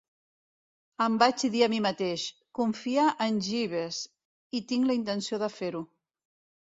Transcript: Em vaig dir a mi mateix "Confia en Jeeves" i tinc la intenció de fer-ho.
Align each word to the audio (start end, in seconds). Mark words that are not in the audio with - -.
Em 1.05 1.17
vaig 1.23 1.43
dir 1.55 1.59
a 1.65 1.67
mi 1.73 1.81
mateix 1.87 2.23
"Confia 2.61 3.03
en 3.29 3.37
Jeeves" 3.49 4.01
i 4.61 4.67
tinc 4.73 4.93
la 4.93 4.97
intenció 5.01 5.41
de 5.45 5.55
fer-ho. 5.59 5.85